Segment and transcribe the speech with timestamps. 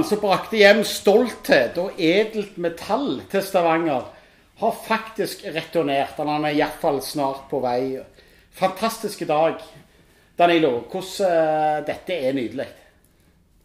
[0.00, 4.06] Mannen som brakte hjem stolthet og edelt metall til Stavanger,
[4.56, 6.16] har faktisk returnert.
[6.16, 7.98] Han er iallfall snart på vei.
[8.56, 9.60] Fantastiske dag.
[10.40, 12.66] Danilo, hvordan uh, Dette er nydelig.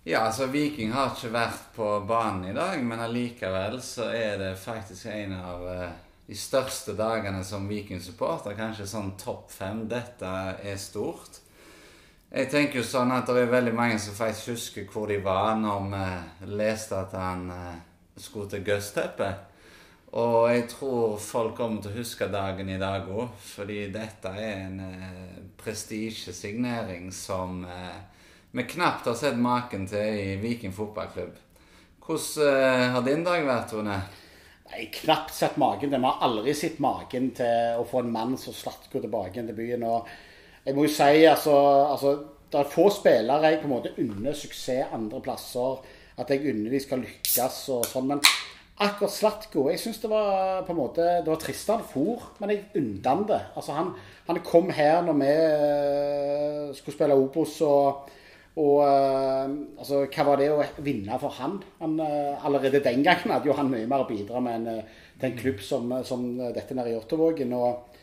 [0.03, 4.51] Ja, altså Viking har ikke vært på banen i dag, men allikevel så er det
[4.59, 5.87] faktisk en av uh,
[6.27, 8.59] de største dagene som Viking-supporter.
[8.59, 9.85] Kanskje sånn topp fem.
[9.87, 11.44] Dette er stort.
[12.31, 15.53] Jeg tenker jo sånn at det er veldig mange som faktisk husker hvor de var
[15.59, 17.75] når vi leste at han uh,
[18.17, 19.51] skulle til Gøsteppet.
[20.15, 24.61] Og jeg tror folk kommer til å huske dagen i dag òg, fordi dette er
[24.61, 27.97] en eh, prestisjesignering som eh,
[28.55, 31.33] vi knapt har sett maken til i Viking fotballklubb.
[32.05, 33.97] Hvordan eh, har din dag vært, Tone?
[34.69, 35.91] Nei, knapt sett maken.
[35.91, 39.57] Vi har aldri sett maken til å få en mann som slatt går tilbake til
[39.57, 39.83] byen.
[39.89, 40.07] Og
[40.65, 41.53] jeg må jo si, altså,
[41.91, 42.15] altså
[42.51, 45.79] Det er få spillere jeg på en måte unner suksess andre plasser.
[46.17, 48.07] At jeg unner de skal lykkes og sånn.
[48.07, 48.21] men
[48.75, 52.53] akkurat Slatko Jeg syns det var på en måte, det var trist han for, men
[52.53, 53.41] jeg unnet han det.
[53.55, 53.91] Altså, han,
[54.27, 58.09] han, kom her når vi uh, skulle spille Obos, og,
[58.55, 61.59] og uh, altså, hva var det å vinne for han?
[61.81, 64.87] han uh, allerede den gangen hadde jo han mye mer å bidra med enn
[65.19, 67.53] til en klubb som, som dette nede i Jåttåvågen.
[67.55, 67.94] Og,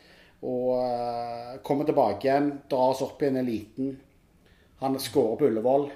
[0.42, 3.92] og kommer tilbake igjen, dras opp i en eliten.
[4.82, 5.86] Han skårer på Ullevål.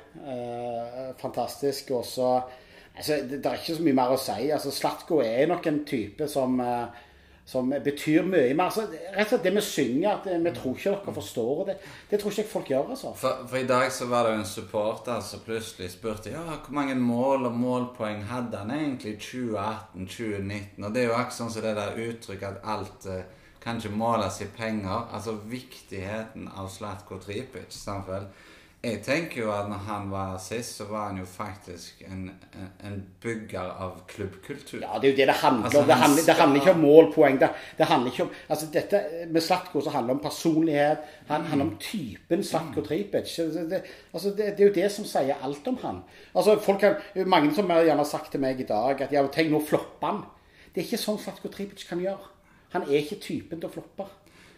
[1.19, 1.91] fantastisk.
[1.91, 2.31] Og så
[2.97, 4.47] Altså, det, er ikke så mye mer å si.
[4.53, 6.87] Altså, Slatko er nok en type som, uh,
[7.47, 8.71] som betyr mye mer.
[8.71, 11.77] Altså, rett og slett det vi synger, at vi tror ikke dere forstår det.
[12.09, 12.91] Det tror ikke folk gjør.
[12.97, 13.13] altså.
[13.21, 16.79] For, for, i dag så var det jo en supporter som plutselig spurte ja, hvor
[16.79, 20.87] mange mål og målpoeng hadde han egentlig i 2018-2019.
[20.87, 23.11] Og det er jo akkurat sånn som det der uttrykket at alt
[23.67, 25.09] kan ikke måles i penger.
[25.15, 27.75] Altså viktigheten av Slatko Tripic.
[27.75, 28.29] Samtidig.
[28.87, 32.69] Jeg tenker jo at når han var sist, så var han jo faktisk en, en,
[32.87, 34.79] en bygger av klubbkultur.
[34.85, 35.89] Ja, det er jo det det handler altså, om.
[35.89, 37.41] Det handler, det handler, ikke om målpoeng.
[37.41, 39.01] Det, det handler ikke om, altså dette
[39.33, 41.11] Med Slatko så handler det om personlighet.
[41.33, 41.49] Han mm.
[41.51, 43.35] handler om typen Slatko Tripic.
[43.73, 46.01] Det, altså det, det, er jo det som sier alt om han.
[46.35, 49.51] Altså folk kan, Mange som har gjerne sagt til meg i dag at ja, tenk
[49.51, 50.25] nå flopper han.
[50.71, 52.36] Det er ikke sånn Slatko Tripic kan gjøre.
[52.75, 54.07] Han er ikke typen til å floppe.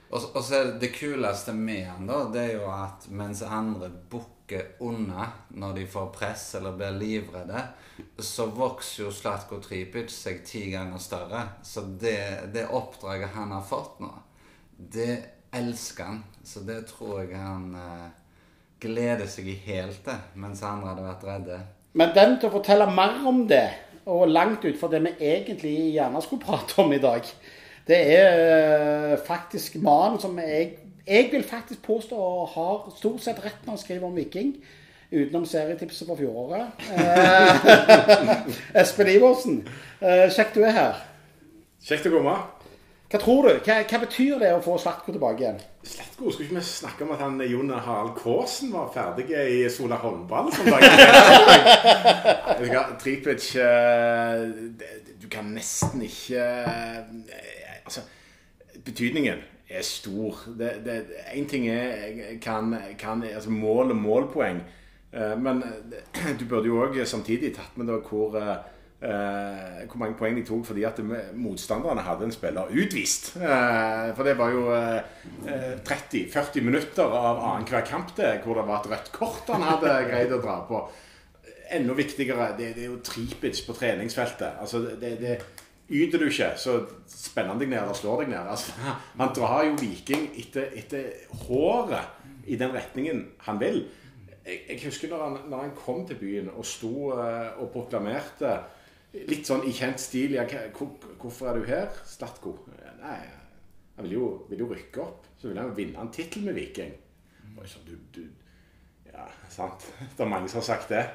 [0.08, 4.78] Og, og så det kuleste med han, da, det er jo at mens andre bukker
[4.80, 7.64] unna når de får press eller blir livredde,
[8.24, 11.42] så vokser jo Slatko Tripic seg ti ganger større.
[11.62, 14.14] Så det, det oppdraget han har fått nå,
[14.78, 15.12] det
[15.52, 16.22] elsker han.
[16.44, 18.08] Så det tror jeg han eh,
[18.80, 21.60] gleder seg i helt til, mens andre hadde vært redde.
[21.98, 23.66] Men den til å fortelle mer om det,
[24.08, 27.26] og langt ut fra det vi egentlig gjerne skulle prate om i dag,
[27.88, 30.74] det er eh, faktisk mannen som jeg,
[31.06, 32.18] jeg vil faktisk påstå
[32.54, 34.52] har stort sett rett når han skriver om Viking.
[35.08, 36.68] Utenom serietipset for fjoråret.
[36.92, 37.64] Eh,
[38.82, 39.62] Espen Iversen,
[40.04, 41.00] eh, kjekt du er her.
[41.80, 42.36] Kjekt å komme.
[43.08, 43.54] Hva tror du?
[43.64, 45.62] Hva, hva betyr det å få Slatko tilbake igjen?
[45.80, 49.96] Slatko, Skulle ikke vi snakke om at han Jon Harald Kaasen var ferdig i Sola
[50.02, 50.68] håndball som?
[53.00, 53.48] Tripic
[55.22, 56.44] Du kan nesten ikke
[57.88, 58.04] Altså,
[58.84, 60.44] betydningen er stor.
[61.34, 64.60] Én ting er kan, kan, altså mål og målpoeng.
[65.12, 65.62] Uh, men
[66.40, 70.66] du burde jo òg samtidig tatt med da hvor, uh, hvor mange poeng de tok
[70.68, 71.00] fordi at
[71.32, 73.30] motstanderne hadde en spiller utvist.
[73.40, 74.66] Uh, for det var jo
[75.88, 80.36] 30-40 minutter av annenhver kamp det, hvor det var et rødt kort han hadde greid
[80.36, 80.82] å dra på.
[81.72, 84.60] Enda viktigere, det, det er jo Tripic på treningsfeltet.
[84.60, 85.40] Altså, det, det
[85.88, 86.74] Yter du ikke, så
[87.08, 88.50] spenner han deg ned eller slår deg ned.
[88.52, 88.74] Altså,
[89.16, 91.06] han drar jo Viking etter, etter,
[91.46, 93.86] håret i den retningen han vil.
[94.44, 98.52] Jeg, jeg husker når han, når han, kom til byen og sto uh, og proklamerte
[99.28, 100.44] litt sånn i kjent stil ja,
[100.76, 102.58] hvor, 'Hvorfor er du her, Slatko?'
[102.98, 103.20] Nei,
[103.96, 105.24] han vil jo, vil jo rykke opp.
[105.40, 106.92] Så vil han vinne en tittel med Viking.
[107.56, 108.26] Og så, du, du,
[109.08, 109.86] ja, sant.
[110.16, 111.06] Det er mange som har sagt det.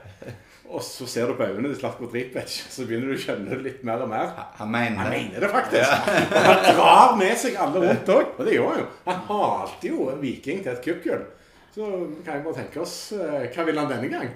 [0.72, 3.60] Og så ser du på øynene til Slatko Tripic, så begynner du å skjønne det
[3.66, 4.32] litt mer og mer.
[4.58, 5.84] Han mener, han mener det faktisk.
[5.84, 6.18] Ja.
[6.40, 8.34] og han drar med seg alle rundt òg.
[8.38, 8.90] Og det gjør han jo.
[9.10, 11.26] Han halte jo en viking til et cupgull.
[11.74, 11.88] Så
[12.24, 14.28] kan jeg bare tenke oss uh, Hva vil han denne gang?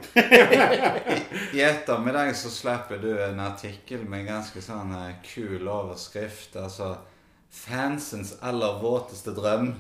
[1.57, 6.57] I ettermiddag så slipper du en artikkel med en ganske sånn uh, kul overskrift.
[6.57, 6.95] altså
[7.57, 9.74] fansens aller våteste drøm.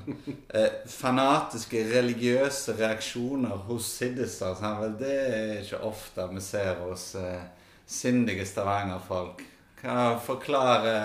[0.57, 4.55] Eh, fanatiske religiøse reaksjoner hos siddiser.
[4.99, 7.43] Det er ikke ofte vi ser hos eh,
[7.85, 9.43] sindige Stavanger-folk.
[9.81, 10.95] Kan jeg forklare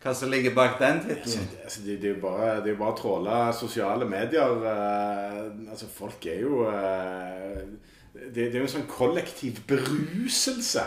[0.00, 1.48] hva som ligger bak den tittelen?
[1.62, 4.64] Altså, det, det, er jo bare, det bare å tråle sosiale medier.
[4.72, 7.60] Eh, altså, folk er jo eh,
[8.16, 10.86] det, det er jo en sånn kollektiv beruselse.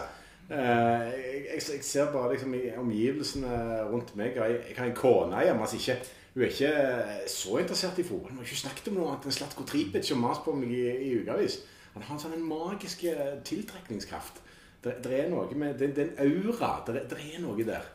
[0.49, 1.05] Eh,
[1.47, 3.53] jeg, jeg, ser bare liksom omgivelsene
[3.91, 4.35] rundt meg.
[4.35, 6.01] Jeg, jeg har en kone hjemme som ikke
[6.33, 8.31] hun er ikke så interessert i fotball.
[8.31, 10.85] Hun har ikke snakket om noe annet enn Slatko Tripic og mas på meg i,
[11.05, 11.59] i ukevis.
[11.93, 14.39] Han har en sånn magisk eh, tiltrekningskraft.
[14.83, 16.79] Det, er noe med Det, det aura.
[16.87, 17.85] Det, det er noe der.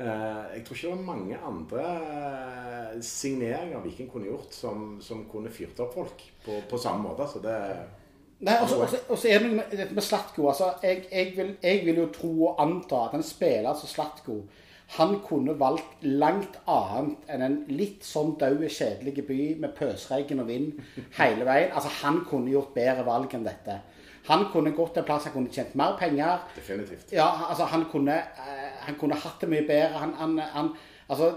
[0.00, 5.26] Eh, jeg tror ikke det var mange andre eh, signeringer Viking kunne gjort som, som
[5.28, 7.28] kunne fyrt opp folk på, på samme måte.
[7.28, 7.58] Så det
[8.42, 10.48] Nei, og så- er det dette med Slatko.
[10.50, 14.40] Altså, jeg, jeg, vil, jeg vil jo tro og anta at en spiller som Slatko
[14.98, 20.48] han kunne valgt langt annet enn en litt sånn daud, kjedelig by med pøsregn og
[20.50, 20.72] vind
[21.16, 21.70] hele veien.
[21.72, 23.78] Altså, Han kunne gjort bedre valg enn dette.
[24.28, 26.42] Han kunne gått en plass han kunne tjent mer penger.
[26.54, 27.12] Definitivt.
[27.12, 29.98] Ja, altså han kunne, eh, han kunne hatt det mye bedre.
[29.98, 30.68] Han, han, han,
[31.08, 31.32] altså,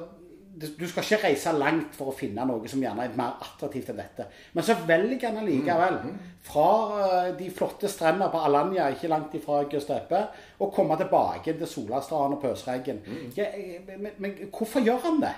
[0.56, 4.00] du skal ikke reise langt for å finne noe som gjerne er mer attraktivt enn
[4.00, 4.28] dette.
[4.56, 5.98] Men så velger han allikevel,
[6.46, 6.70] fra
[7.02, 10.22] eh, de flotte strendene på Alanya, ikke langt ifra Gustepe,
[10.62, 13.04] å komme tilbake til Solastranden og Pøsreggen.
[13.36, 15.36] Ja, eh, men, men hvorfor gjør han det?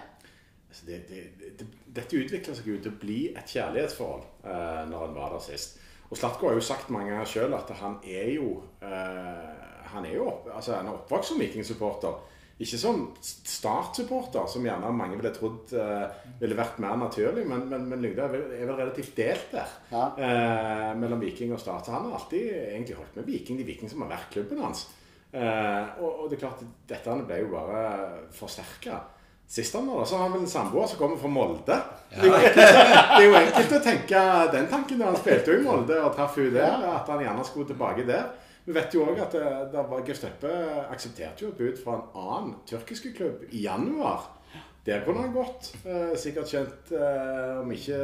[0.69, 1.67] Altså, det, det, det,
[1.97, 5.79] dette utvikler seg jo til å bli et kjærlighetsforhold eh, når han var der sist.
[6.07, 9.47] Og Slatko har jo sagt mange ganger sjøl at han er jo eh,
[9.91, 12.17] Han er jo opp, altså, han er oppvokst som vikingsupporter.
[12.57, 16.07] Ikke som Start-supporter, som gjerne mange ville trodd uh,
[16.39, 17.43] ville vært mer naturlig.
[17.45, 20.05] Men, men, men Lyngdal er er vel relativt delt der Ja.
[20.17, 21.85] uh, mellom Viking og Start.
[21.85, 23.59] Så han har alltid egentlig holdt med Viking.
[23.61, 24.87] De Viking som har vært klubben hans.
[25.35, 27.85] Uh, og, og det er klart, dette ble jo bare
[28.33, 29.03] forsterka.
[29.47, 31.77] Sist han var der, så har han en samboer som kommer fra Molde.
[32.11, 35.61] Det, er enkelt, det er jo enkelt å tenke den tanken da han spilte jo
[35.61, 36.83] i Molde og traff henne der.
[36.97, 38.27] At han gjerne skulle tilbake der.
[38.67, 40.49] Vi vet jo òg at det, det var Gesteppe
[40.91, 44.33] aksepterte jo et bud fra en annen tyrkisk klubb i januar.
[44.87, 45.69] Der kunne han gått.
[45.87, 47.99] Eh, sikkert kjent eh, om ikke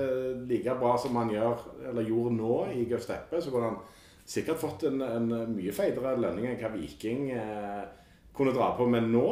[0.47, 3.81] like bra som han gjør, eller gjorde nå i Gesteppe, så kunne han
[4.23, 7.83] sikkert fått en, en mye feitere lønning enn hva Viking eh,
[8.35, 9.27] kunne dra på med nå.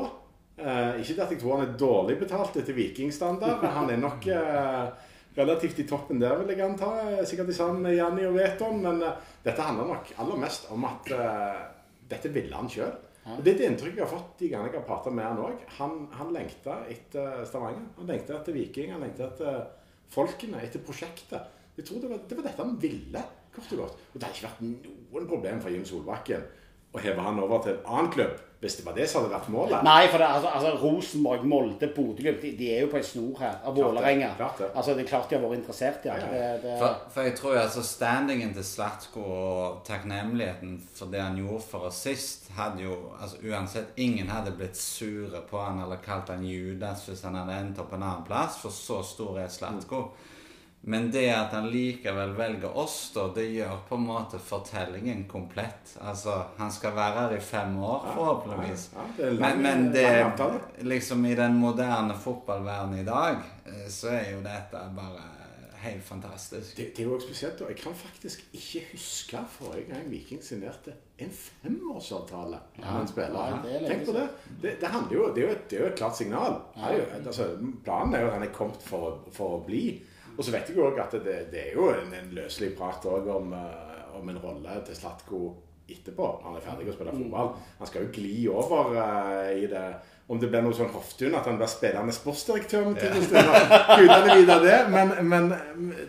[0.60, 3.64] Eh, ikke at jeg tror han er dårlig betalt etter vikingstandard.
[3.80, 6.90] Han er nok eh, relativt i toppen der, vil jeg anta.
[7.28, 8.82] Sikkert i sammen med Janni og Veton.
[8.84, 11.64] Men eh, dette handler nok aller mest om at eh,
[12.12, 12.94] dette ville han sjøl.
[13.22, 15.60] Det er et inntrykket jeg har fått de gangene jeg har pratet med han òg.
[15.78, 17.84] Han, han lengta etter Stavanger.
[18.00, 18.96] Han lengta etter Viking.
[18.96, 19.60] Han lengta etter
[20.12, 21.60] folkene, etter prosjektet.
[21.78, 23.22] Jeg tror det var, det var dette han ville,
[23.54, 24.02] kort og godt.
[24.10, 26.50] Og det hadde ikke vært noen problem for Jim Solbakken
[26.92, 29.48] å heve han over til en annen klubb, hvis det var det som hadde vært
[29.50, 29.84] målet.
[29.88, 33.40] Nei, for det, altså, altså Rosenborg, Molde, Bodø-Glimt, de, de er jo på en snor
[33.40, 33.56] her.
[33.66, 34.28] Av Vålerenga.
[34.38, 34.68] det.
[34.68, 36.18] Altså, det er klart de har vært interessert, ja.
[36.20, 36.50] Ja, ja.
[36.52, 41.40] Det, det, For, for jeg tror altså standingen til Slatko og takknemligheten for det han
[41.42, 46.04] gjorde for oss sist, hadde jo altså Uansett, ingen hadde blitt sure på han eller
[46.06, 49.50] kalt han Judas hvis han hadde endt opp en annen plass, for så stor er
[49.50, 50.10] Slatko.
[50.84, 55.94] Men det at han likevel velger oss, da, det gjør på en måte fortellingen komplett.
[56.02, 58.88] Altså, han skal være her i fem år, forhåpentligvis.
[58.96, 64.10] Ja, ja, det men, men det liksom i den moderne fotballverdenen i dag, eh, så
[64.16, 65.30] er jo dette bare
[65.82, 66.78] helt fantastisk.
[66.78, 67.60] Det, det er jo også spesielt.
[67.60, 67.70] da.
[67.70, 73.66] Jeg kan faktisk ikke huske forrige gang Viking signerte en femårsavtale med en spiller.
[73.66, 74.28] Er Tenk på det.
[74.62, 76.62] Det, det, handler jo, det, er jo et, det er jo et klart signal.
[76.78, 77.48] Er jo, altså,
[77.84, 79.86] planen er jo at han er kommet for, for å bli.
[80.38, 83.54] Og så vet jeg òg at det, det er jo en, en løselig prat om,
[83.58, 85.42] eh, om en rolle til Slatko
[85.92, 86.30] etterpå.
[86.46, 87.54] Han er ferdig å spille fotball.
[87.80, 89.86] Han skal jo gli over uh, i det
[90.32, 93.50] Om det blir noe sånn Hoftun, at han blir spillende sportsdirektør med tiden stund.
[94.00, 94.78] Gudene vite det.
[94.94, 95.50] Men, men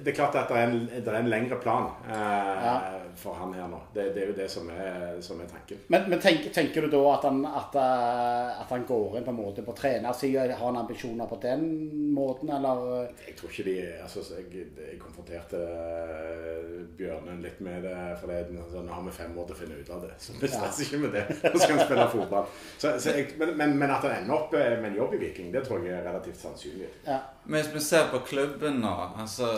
[0.04, 3.52] det er klart at det er en, det er en lengre plan eh, for han
[3.54, 3.78] her nå.
[3.94, 5.80] Det, det er jo det som er, som er tanken.
[5.92, 9.34] Men, men tenk, tenker du da at han, at, eh, at han går inn på
[9.34, 10.46] en måte på trenersida?
[10.56, 11.66] Har han ambisjoner på den
[12.14, 13.12] måten, eller?
[13.26, 18.60] Jeg tror ikke de altså, jeg, jeg konfronterte eh, Bjørnen litt med det forleden.
[18.64, 20.12] Altså, nå har vi fem år til å finne ut av det.
[20.22, 21.24] Så vi stresser ikke med det.
[21.44, 22.50] Nå skal han spille fotball.
[22.78, 25.22] Så, så jeg, men, men, men at han ender opp eh, med en jobb i
[25.26, 26.90] Viking, det tror jeg er relativt sannsynlig.
[27.06, 27.22] Ja.
[27.44, 29.52] Men hvis vi ser på klubben nå, altså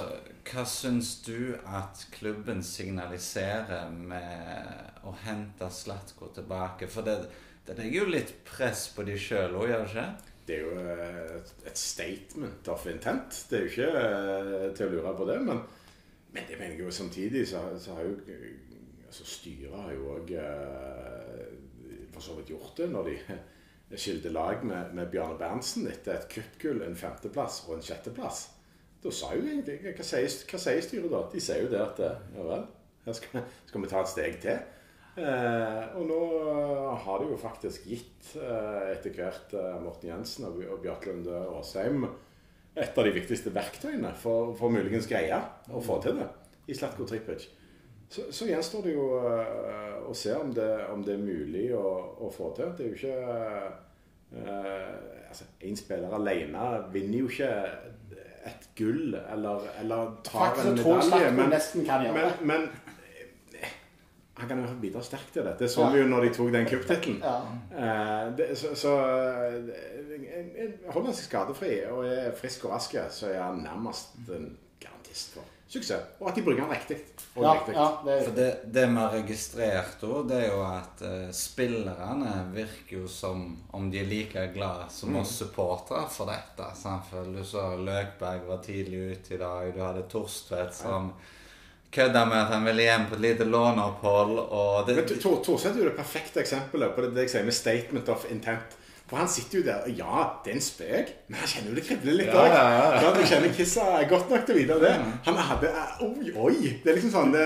[0.45, 6.89] hva syns du at klubben signaliserer med å hente Slatko tilbake?
[6.91, 7.17] For det,
[7.67, 10.33] det legger jo litt press på de sjøl òg, gjør det ikke?
[10.45, 13.39] Det er jo eh, et, statement of intent.
[13.49, 15.39] Det er jo ikke eh, til å lure på det.
[15.47, 15.63] Men,
[16.35, 18.51] men det mener jeg jo samtidig så, så har jo eh,
[19.09, 20.33] altså Styret har jo òg
[22.15, 26.29] for så vidt gjort det når de skilte lag med, med Bjarne Berntsen etter et
[26.31, 28.49] cupgull, en femteplass og en sjetteplass.
[29.05, 31.25] Da sa jo egentlig Hva sier, sier styret da?
[31.33, 32.65] De sier jo det at eh, ja vel,
[33.05, 34.63] her skal, skal vi ta et steg til.
[35.15, 36.21] Eh, og nå
[37.05, 42.09] har de jo faktisk gitt eh, etter hvert eh, Morten Jensen og, og Bjørklund Aasheim
[42.75, 45.37] et av de viktigste verktøyene for, for muligens greie
[45.71, 46.27] å få til det
[46.67, 47.47] i Slatko Tripic.
[48.11, 51.87] Så, så gjenstår det jo eh, å se om det, om det er mulig å,
[52.27, 52.73] å få til.
[52.77, 53.15] Det er jo ikke
[54.35, 55.47] uh, altså,
[55.79, 57.51] spiller alene vinner jo ikke
[58.45, 61.31] et gull eller, eller tar Faktisk en medalje.
[61.33, 62.67] Men, nesten kan gjøre men, men
[63.57, 63.71] eh,
[64.41, 65.57] han kan jo bidra sterkt til det.
[65.63, 67.23] Det så vi jo når de tok den cuptittelen.
[67.25, 67.39] Ja.
[67.79, 73.43] Eh, så så eh, Holder han seg skadefri og er frisk og rask, så er
[73.43, 76.09] han nærmest en garantist for suksess.
[76.21, 76.99] Og at de bruker den riktig.
[77.35, 81.31] Ja, ja, det, For det, det vi har registrert òg, det er jo at uh,
[81.35, 86.69] spillerne virker jo som om de er like glad som oss supportere for dette.
[86.79, 89.73] Samtidig, du så Løkberg var tidlig ute i dag.
[89.75, 91.11] Du hadde Torstvedt som
[91.95, 94.39] kødda med at han ville hjem på et lite låneopphold.
[94.45, 97.55] Og det, Men Tor- er jo det perfekte eksempelet på det, det jeg sier med
[97.55, 98.79] statement of intent.
[99.05, 101.75] For han sitter jo der og Ja, det er en spøk, men han kjenner jo
[101.77, 102.55] det kribler litt Ja, òg.
[102.55, 103.11] ja, ja.
[103.13, 104.93] Du kjenner Kissa godt nok til å vite det.
[105.27, 106.71] Han hadde eh, Oi, oi!
[106.81, 107.43] Det er liksom sånn det,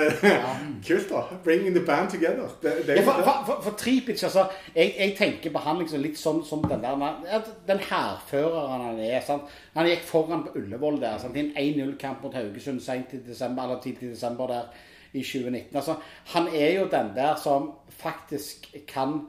[0.86, 1.24] Kult, da.
[1.42, 2.46] Bringing the band together.
[2.62, 4.44] Det, det Ja, for, for, for, for Tripic, altså
[4.76, 9.18] jeg, jeg tenker på han liksom litt sånn som den der Den hærføreren han er.
[9.26, 9.50] sant?
[9.74, 11.18] Han gikk foran på Ullevål der.
[11.18, 11.34] sant?
[11.36, 14.70] I en 1-0-kamp mot Haugesund sent i desember, eller tidlig i desember der
[15.12, 15.74] i 2019.
[15.76, 15.96] altså
[16.36, 19.24] Han er jo den der som faktisk kan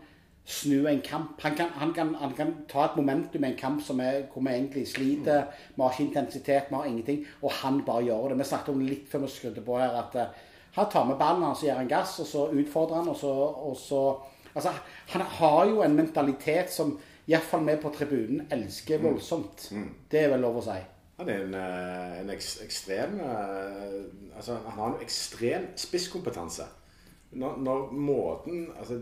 [0.50, 1.42] snu en kamp.
[1.42, 4.42] Han kan, han kan, han kan ta et momentum i en kamp som er, hvor
[4.42, 5.44] vi egentlig sliter.
[5.76, 7.26] Vi har ikke intensitet, vi har ingenting.
[7.42, 8.40] Og han bare gjør det.
[8.40, 10.34] Vi snakket om det litt før vi skrudde på her, at eh,
[10.80, 13.34] han tar med ballen, og så gir han gass, og så utfordrer han, og så,
[13.70, 14.04] og så
[14.58, 14.72] Altså,
[15.14, 16.96] han har jo en mentalitet som
[17.30, 19.68] iallfall vi på tribunen elsker voldsomt.
[20.12, 20.78] Det er vel lov å si.
[21.20, 26.66] Han er en, eh, en ekstrem eh, Altså, han har en ekstrem spisskompetanse.
[27.32, 29.02] Når, når måten Altså,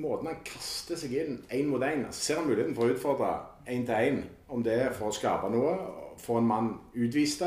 [0.00, 3.30] måten han kaster seg inn én mot én altså, Ser han muligheten for å utfordre
[3.68, 5.74] én til én, om det er for å skape noe,
[6.22, 7.44] få en mann utvist,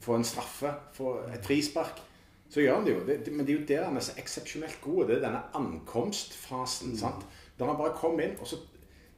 [0.00, 2.00] få en straffe, få et frispark,
[2.50, 3.04] så gjør han det jo.
[3.06, 5.04] Det, det, men det er jo der han er så eksepsjonelt god.
[5.06, 6.96] Det er denne ankomstfasen.
[6.98, 7.26] sant?
[7.58, 8.58] Der han bare kommer inn, og så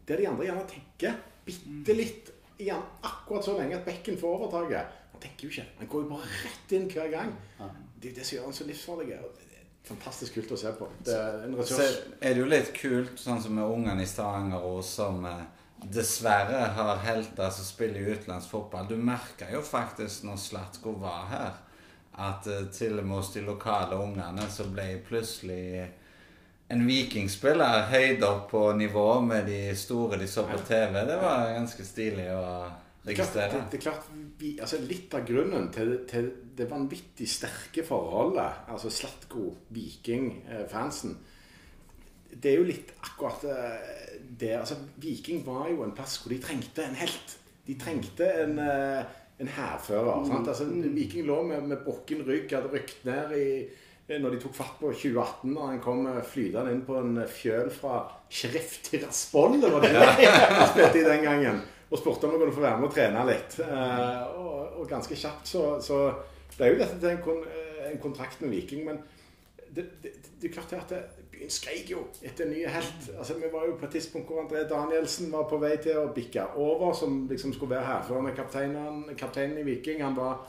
[0.09, 1.12] Der de andre gjerne tenker
[1.47, 4.97] bitte litt igjen akkurat så lenge at bekken får overtaket.
[5.12, 5.66] Han tenker jo ikke.
[5.78, 7.30] Han går jo bare rett inn hver gang.
[7.94, 9.18] Det er jo det som gjør han så livsfarlig.
[9.82, 10.86] Og Fantastisk kult å se på.
[11.02, 14.62] Det er en så er det jo litt kult, sånn som med ungene i Stavanger
[14.62, 15.40] og som eh,
[15.82, 18.86] dessverre har helter som spiller i utenlandsk fotball.
[18.86, 21.58] Du merka jo faktisk når Slatko var her,
[22.14, 25.88] at eh, til og med hos de lokale ungene så ble plutselig
[26.72, 31.02] en vikingspiller Høyder opp på nivå med de store de så på TV.
[31.10, 32.46] Det var ganske stilig å
[33.02, 33.42] Det er klart, det,
[33.73, 34.04] det er klart
[34.38, 41.18] vi, altså Litt av grunnen til, til det vanvittig sterke forholdet, altså Slatko-Viking-fansen,
[42.32, 43.78] det er jo litt akkurat eh,
[44.38, 47.37] det altså Viking var jo en plass hvor de trengte en helt.
[47.66, 49.02] De trengte en, eh,
[49.42, 50.25] en hærfører.
[50.25, 50.32] Mm.
[50.40, 53.49] Altså, Viking lå med, med brukken rygg, hadde rykt ned i
[54.12, 57.71] når de tok fatt på 2018, og han kom eh, flytende inn på en fjøl
[57.73, 62.40] fra Sheriff Tiraspol, det var det de spilte i den gangen, og spurte om jeg
[62.40, 63.58] kunne få være med og trene litt.
[63.61, 65.99] Eh, og, og ganske kjapt så, så
[66.56, 69.02] ble jo dette til en, kon, eh, en kontrakt med Viking, men
[69.72, 71.02] det, det, det er klart at det,
[71.42, 73.11] byen skreik jo etter en ny helt.
[73.18, 76.08] Altså, vi var jo på et tidspunkt hvor André Danielsen var på vei til å
[76.14, 80.02] bikke over, som liksom skulle være hærførende kapteinen, kapteinen i Viking.
[80.04, 80.44] Han var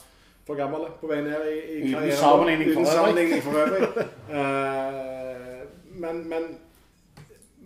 [0.45, 2.19] for gammel på vei ned i, i Uten karrieren.
[2.19, 3.89] sammenligning for Uten sammenligning for øvrig.
[4.33, 5.59] Eh,
[5.93, 6.45] men, men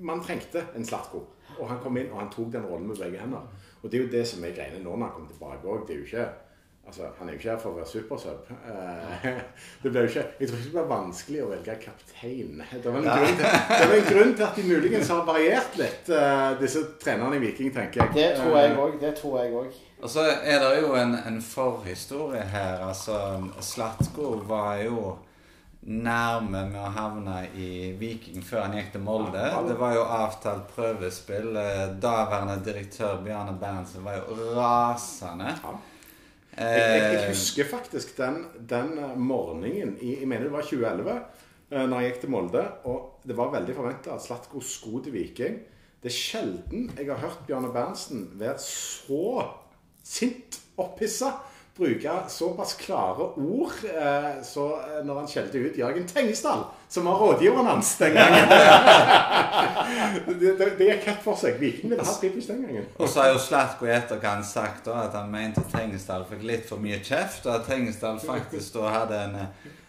[0.04, 1.22] man trengte en Slatko.
[1.60, 3.46] Og han kom inn, og han tok den rollen med begge hender.
[3.84, 5.88] Og det er jo det som er greiene nå når han kommer tilbake òg.
[5.88, 6.28] Det er jo ikke
[6.88, 8.46] Altså, Han er jo ikke her for å være supersub.
[8.72, 9.26] Eh,
[9.84, 12.62] det ble jo ikke, jeg tror ikke det blir vanskelig å velge kaptein.
[12.84, 15.76] Det var en, grunn til, det var en grunn til at de muligens har variert
[15.82, 18.14] litt, eh, disse trenerne i Viking, tenker jeg.
[18.16, 18.96] Det tror jeg Eh, òg.
[19.04, 19.76] Det tror jeg òg.
[20.00, 22.88] Og så er det jo en, en forhistorie her.
[22.88, 23.20] Altså,
[23.60, 25.18] Slatko var jo
[25.88, 29.44] nærme med å havne i Viking før han gikk til Molde.
[29.70, 31.54] Det var jo avtalt prøvespill.
[31.62, 35.54] Eh, Daværende direktør Bjarne Berntsen var jo rasende.
[35.56, 35.78] Ja.
[36.58, 38.40] Jeg, jeg, jeg Eh, husker faktisk den,
[38.70, 41.18] den morgenen i jeg mener det var 2011,
[41.70, 42.64] eh, når jeg gikk til Molde.
[42.90, 45.60] Og det var veldig forventa at Slatko skulle til Viking.
[46.04, 49.46] Det er sjelden jeg har hørt Bjarne Berntsen være så
[50.04, 51.32] sint opphissa.
[51.78, 57.20] Bruke såpass klare ord eh, så eh, når han skjelte ut Jørgen Tengesdal, som var
[57.22, 58.50] rådgiveren hans den gangen.
[60.40, 61.60] det, det, det gikk helt for seg.
[61.62, 62.88] Viking ville ha Tripic den gangen.
[62.98, 66.66] Og så har jo Slatko i etterkant sagt da, at han mente Tengesdal fikk litt
[66.70, 69.38] for mye kjeft, og at Tengesdal faktisk da hadde en,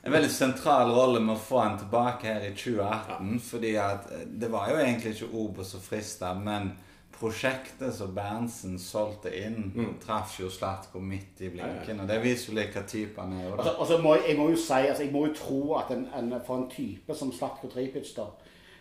[0.03, 3.41] en veldig sentral rolle med å få han tilbake her i 2018.
[3.49, 6.75] Fordi at eh, det var jo egentlig ikke Obos som frista, men
[7.21, 9.73] prosjektet som Berntsen solgte inn,
[10.05, 12.01] traff jo Slatko midt i blinken.
[12.01, 13.45] Og det viser jo litt hva type han er.
[13.49, 13.77] jo Altså, da.
[13.81, 16.41] altså må, jeg- jeg må jo si, altså, jeg må jo tro at en, en,
[16.47, 18.27] for en type som Slatko Tripic, da,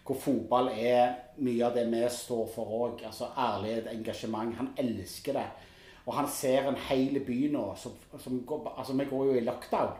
[0.05, 5.33] hvor fotball er mye av det vi står for òg, altså ærlighet, engasjement, han elsker
[5.33, 5.47] det.
[6.05, 7.91] Og han ser en hel by nå som,
[8.23, 9.91] som går, Altså, vi går jo i lockdown.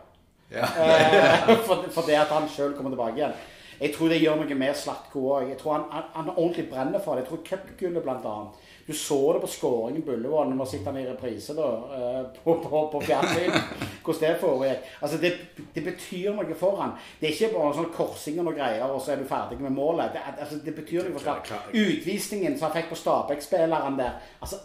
[0.50, 0.64] Ja.
[0.64, 3.34] Eh, for, for det at han sjøl kommer tilbake igjen.
[3.78, 5.52] Jeg tror det gjør noe med Slatko òg.
[5.52, 7.24] Jeg tror han, han, han ordentlig brenner for det.
[7.24, 8.64] Jeg tror cupgullet blant annet.
[8.88, 10.54] Du så det på skåringen på Ullevål.
[10.56, 11.68] Nå sitter han i reprise da,
[11.98, 13.52] eh, på, på, på fjernsyn.
[14.04, 14.88] Hvordan det foregikk.
[15.02, 15.32] Altså, det,
[15.74, 16.96] det betyr noe for han.
[17.20, 20.16] Det er ikke bare sånn korsing og greier, og så er du ferdig med målet.
[20.16, 21.60] Det, altså, det betyr noe for Slatko.
[21.76, 24.62] Utvisningen som han fikk på Stabæk-spilleren der altså,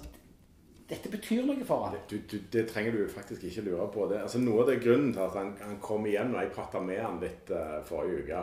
[0.90, 1.94] Dette betyr noe for ham.
[2.10, 4.10] Det, det, det trenger du faktisk ikke lure på.
[4.10, 6.82] Det, altså, noe av det grunnen til at han, han kom igjen, og jeg prata
[6.84, 8.42] med han litt uh, forrige uke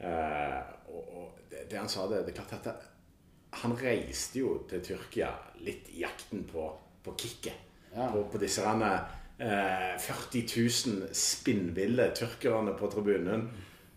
[0.00, 2.88] og, og det, det han sa, det, det er klart at
[3.62, 5.28] han reiste jo til Tyrkia
[5.66, 6.68] litt i jakten på,
[7.04, 7.68] på kicket.
[7.92, 8.08] Ja.
[8.12, 8.92] På, på disse rene,
[9.36, 13.44] eh, 40 000 spinnville tyrkerne på tribunen.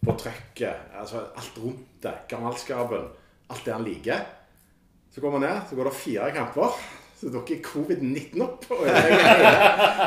[0.05, 0.91] På trøkket.
[0.99, 2.13] Altså alt rundt det.
[2.29, 3.07] Gammelskapen.
[3.47, 4.27] Alt det han liker.
[5.15, 6.77] Så går man ned, så går det fire kamper.
[7.15, 9.51] Så dukker covid-19 opp og ødelegger hele,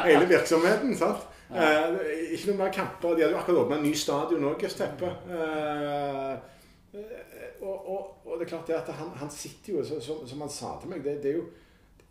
[0.05, 0.93] hele virksomheten.
[0.99, 1.25] sant?
[1.49, 1.95] Eh,
[2.37, 3.15] ikke noen mer kamper.
[3.17, 5.13] De hadde jo akkurat åpna en ny stadion òg, Østeppe.
[5.33, 6.35] Eh,
[7.59, 10.45] og, og, og det er klart det at han, han sitter jo, så, som, som
[10.45, 11.49] han sa til meg, det, det er jo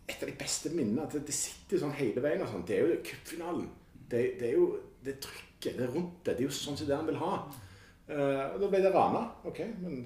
[0.08, 1.06] et av de beste minnene.
[1.06, 2.42] at Det, sitter sitter sånn hele veien.
[2.42, 3.66] og sånn, Det er jo cupfinalen.
[4.08, 4.68] Det, det er jo
[5.04, 6.34] det trykket, det er rundt det.
[6.38, 7.34] Det er jo sånn som det han vil ha.
[8.08, 9.26] Eh, og da ble det Rana.
[9.48, 9.98] Ok, men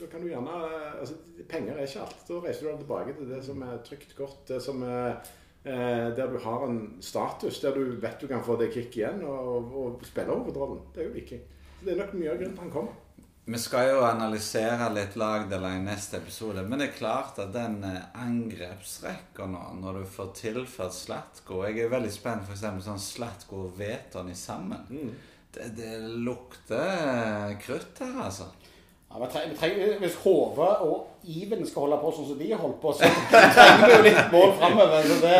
[0.00, 1.18] da kan du gjerne eh, altså,
[1.50, 2.22] Penger er ikke alt.
[2.28, 4.38] Da reiser du deg tilbake til det som er trygt, godt.
[4.48, 5.18] Det som er
[5.64, 9.70] Der du har en status, der du vet du kan få det kick igjen og,
[9.72, 10.82] og spille hovedrollen.
[10.92, 11.40] Det er jo Viking.
[11.78, 12.98] Så det er nok mye av grunnen til han kommer.
[13.46, 17.82] Vi skal jo analysere litt lagdeler i neste episode, men det er klart at den
[17.84, 23.02] eh, angrepsrekka nå, når du får tilført Slatko Jeg er veldig spent for eksempel sånn
[23.04, 25.12] Slatko og Veton i sammen.
[25.52, 25.92] Det, det
[26.24, 28.48] lukter eh, krutt her, altså.
[29.14, 32.54] Ja, vi trenger, vi trenger, hvis Hove og Iven skal holde på sånn som de
[32.58, 35.02] holdt på, så trenger vi jo litt mål framover.
[35.06, 35.38] Så det,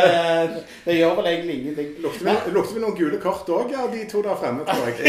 [0.84, 1.88] det gjør vel egentlig ingenting.
[2.04, 4.94] Lukter vi, lukter vi noen gule kort òg, ja, de to der fremme, tror jeg.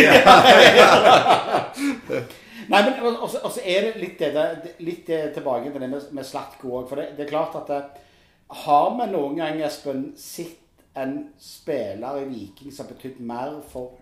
[2.71, 6.01] Nei, men også, og og så er det litt det, litt tilbake til det med,
[6.17, 6.89] med Slatko òg.
[6.89, 7.81] For det, det er klart at det,
[8.65, 10.57] har vi noen gang, Espen, sett
[10.97, 13.93] en spiller i Viking som har betydd mer for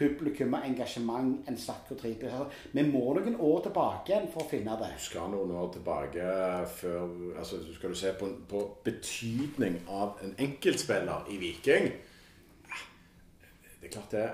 [0.00, 4.76] publikum og engasjement enn Slatko og Altså, vi må noen år tilbake for å finne
[4.80, 4.90] det.
[4.96, 6.28] Du skal noen år tilbake
[6.80, 7.02] før
[7.38, 11.90] altså Skal du se på, på betydning av en enkeltspiller i Viking
[13.80, 14.28] Det er klart det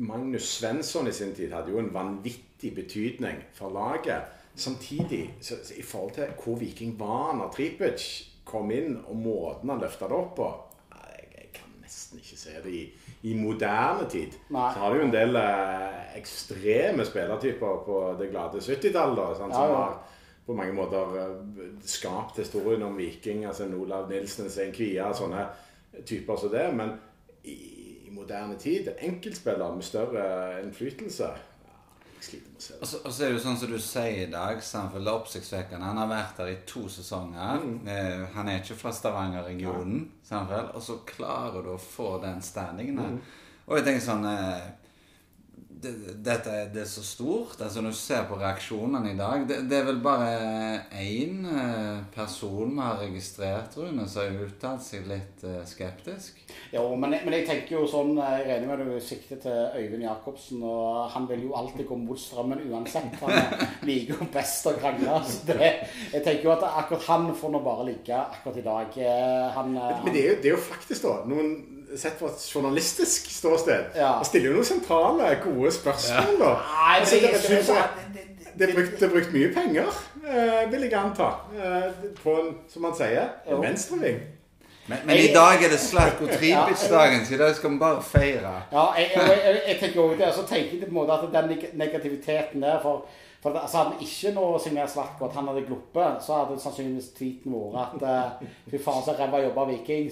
[0.00, 4.28] Magnus Svensson i sin tid hadde jo en vanvittig betydning for laget.
[4.54, 8.06] Samtidig, så, så i forhold til hvor Viking var når Tripic
[8.44, 10.48] kom inn, og måten han løfta det opp på
[10.94, 12.84] jeg, jeg kan nesten ikke se det i,
[13.22, 14.36] i moderne tid.
[14.48, 14.68] Nei.
[14.72, 19.16] Så har du jo en del eh, ekstreme spillertyper på det glade 70-tallet.
[19.16, 19.76] da, sant, Ja, som ja.
[19.76, 19.98] har
[20.46, 23.44] på mange måter eh, skapt historien om Viking.
[23.44, 25.46] altså en Olav Nilsen, Svein Kvia, sånne
[26.06, 26.66] typer som det.
[26.74, 26.96] Men
[27.44, 27.56] i,
[28.06, 30.26] i moderne tid, en enkeltspiller med større
[30.64, 31.30] innflytelse
[32.26, 32.80] sliter med å se det.
[32.80, 35.12] Og så, og så er det jo sånn som du sier i dag, det er
[35.12, 35.90] oppsiktsvekkende.
[35.90, 37.64] Han har vært der i to sesonger.
[37.94, 43.00] Eh, han er ikke fra Stavanger-regionen, sant og så klarer du å få den standingen
[43.00, 43.18] der.
[43.70, 44.68] Og jeg tenker sånn eh,
[45.82, 45.92] det,
[46.26, 47.60] dette er, det er så stort.
[47.60, 50.30] altså Når du ser på reaksjonene i dag Det, det er vel bare
[51.00, 56.38] én eh, person vi har registrert, Rune, som har uttalt seg litt eh, skeptisk.
[56.74, 60.02] Jo, men, jeg- men jeg tenker jo sånn Jeg regner med du sikter til Øyvind
[60.04, 63.16] Jacobsen, og han vil jo alltid gå mot strømmen uansett.
[63.22, 63.32] Han
[63.88, 65.20] liker jo best å krangle.
[65.26, 65.72] Så det,
[66.12, 68.98] jeg tenker jo at akkurat han får nå bare ligge akkurat i dag.
[69.00, 71.54] Eh, Han, eh, Men det er, jo, det er jo faktisk da noen
[71.96, 73.96] Sett fra et journalistisk ståsted.
[73.98, 74.12] Ja.
[74.20, 76.50] Han stiller jo noen sentrale, gode spørsmål, da.
[76.54, 77.62] Nei, Altså, det, jeg det,
[78.14, 82.04] det, det, det, er brukt, det er brukt mye penger, eh, vil jeg anta, eh,
[82.22, 84.20] på en, som man sier, en venstreving.
[84.90, 88.54] Men, men i dag er det Slatko Tripic-dagen, så i dag skal vi bare feire.
[88.72, 90.30] Ja, jeg, jeg, jeg, jeg tenker også det.
[90.34, 93.04] Så tenker jeg på en måte at den negativiteten der for,
[93.40, 97.54] for altså Hadde vi ikke nå signert at han hadde gluppet, så hadde sannsynligvis tweeten
[97.54, 100.10] vært at eh, Fy faen, så ræva jobba Viking.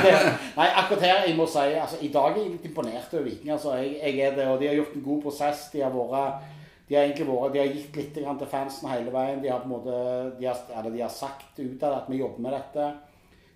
[0.58, 3.52] Nei, akkurat her, jeg må si altså I dag er jeg litt imponert over Viking.
[3.52, 5.68] altså jeg, jeg er det, og De har gjort en god prosess.
[5.74, 6.50] De har vært
[6.88, 9.38] de har egentlig vært, de har gitt litt til fansen hele veien.
[9.40, 9.98] De har på en måte,
[10.36, 12.88] de har, eller de har sagt ut av at vi jobber med dette.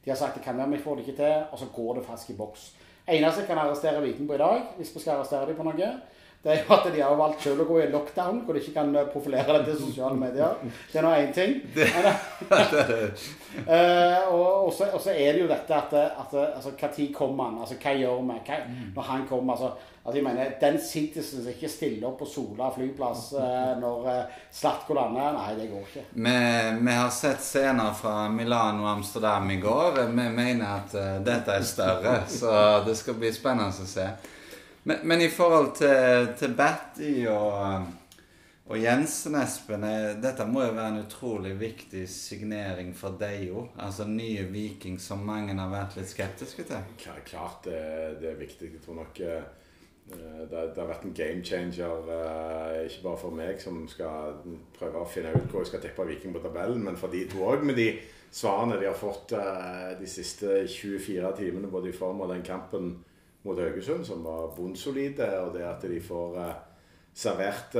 [0.04, 2.04] De har sagt det kan være vi får det ikke til, og så går det
[2.06, 2.68] faktisk i boks.
[3.06, 5.90] Eneste jeg kan arrestere Viking på i dag, hvis vi skal arrestere dem på noe,
[6.46, 8.76] det er jo at de har valgt selv å gå i lockdown, hvor de ikke
[8.76, 10.60] kan eh, profilere det til sosiale medier.
[10.92, 11.56] Det er nå én ting.
[13.66, 17.58] uh, og, så, og, så, er det jo dette at, at altså, tid kommer han?
[17.64, 18.36] Altså, hva gjør vi?
[18.46, 18.60] Hva,
[18.94, 19.58] når han kommer?
[19.58, 23.24] altså Altså, jeg mener, Den citizen som ikke stiller opp på Sola flyplass
[23.80, 24.04] når
[24.54, 26.04] Slatko lander, nei, det går ikke.
[26.12, 26.34] Vi,
[26.78, 29.98] vi, har sett scener fra Milano og Amsterdam i går.
[30.06, 30.94] Vi mener at
[31.26, 32.54] dette er større, så
[32.86, 34.06] det skal bli spennende å se.
[34.86, 37.88] Men, men i forhold til, til Batty og,
[38.70, 39.86] og Jensen, Espen,
[40.22, 43.74] dette må jo være en utrolig viktig signering for deg òg.
[43.82, 46.90] Altså nye Viking som mange har vært litt skeptiske til.
[47.02, 47.80] Klart det,
[48.22, 48.72] det er viktig.
[48.76, 49.22] Jeg tror nok
[50.12, 52.10] Eh, det, det, har vært en game changer,
[52.86, 54.36] ikke bare for meg som skal
[54.76, 57.42] prøve å finne ut hvor jeg skal tippe Viking på tabellen, men for de to
[57.42, 57.88] òg, med de
[58.30, 59.34] svarene de har fått
[59.98, 62.92] de siste 24 timene, både i form av den kampen
[63.46, 66.50] mot Haugesund, som var bunnsolide, og det at de får uh,
[67.16, 67.76] servert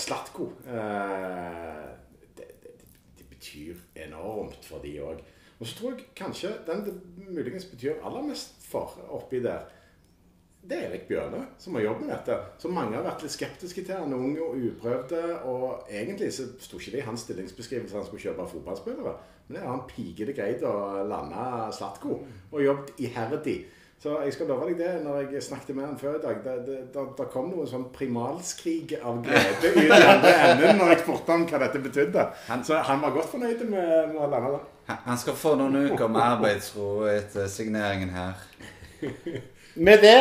[0.00, 0.48] Slatko.
[0.64, 2.72] Det, det,
[3.18, 5.20] det, betyr enormt for de òg.
[5.60, 6.96] Og så tror jeg kanskje den det
[7.28, 9.68] muligens betyr aller mest for oppi der
[10.60, 12.36] det er Erik Bjørne som har jobbet med dette.
[12.60, 15.20] Som mange har vært litt skeptiske til han, unge og uprøvde.
[15.48, 19.14] Og egentlig så sto ikke det i hans stillingsbeskrivelse han skulle kjøpe fotballspillere.
[19.46, 20.74] Men det har han pigete greid å
[21.08, 22.18] lande Slatko
[22.50, 23.56] og jobbet iherdig.
[24.00, 26.52] Så jeg skal love deg det, når jeg snakket med han før i dag Det,
[26.66, 31.02] det, det, det kom noe sånn primalskrig av glede i den andre enden når jeg
[31.02, 32.24] spurte om hva dette betydde.
[32.64, 34.60] Så han var godt fornøyd med, med å lande.
[35.04, 38.40] Han skal få noen uker med arbeidsro etter signeringen her.
[39.76, 40.16] Med det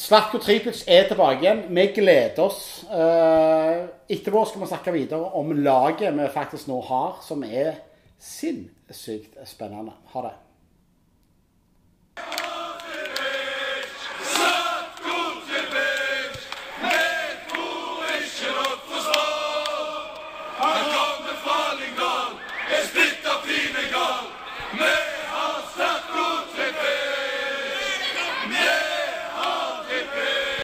[0.00, 1.64] Slatko Tripic er tilbake igjen.
[1.72, 2.60] Vi gleder oss.
[2.92, 7.80] Uh, etterpå skal vi snakke videre om laget vi faktisk nå har, som er
[8.20, 9.96] sinnssykt spennende.
[10.12, 10.36] Ha det.